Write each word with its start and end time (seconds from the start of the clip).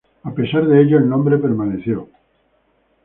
A 0.23 0.33
pesar 0.33 0.65
de 0.67 0.81
ello, 0.81 0.97
el 0.97 1.07
nombre 1.07 1.37
permaneció. 1.37 2.09